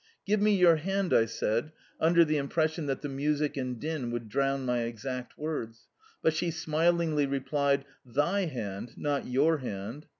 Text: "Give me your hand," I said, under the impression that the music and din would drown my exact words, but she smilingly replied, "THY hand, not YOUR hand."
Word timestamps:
"Give 0.25 0.41
me 0.41 0.55
your 0.55 0.77
hand," 0.77 1.13
I 1.13 1.27
said, 1.27 1.71
under 1.99 2.25
the 2.25 2.37
impression 2.37 2.87
that 2.87 3.01
the 3.01 3.07
music 3.07 3.55
and 3.55 3.79
din 3.79 4.09
would 4.09 4.29
drown 4.29 4.65
my 4.65 4.81
exact 4.81 5.37
words, 5.37 5.89
but 6.23 6.33
she 6.33 6.49
smilingly 6.49 7.27
replied, 7.27 7.85
"THY 8.03 8.45
hand, 8.45 8.97
not 8.97 9.27
YOUR 9.27 9.57
hand." 9.59 10.07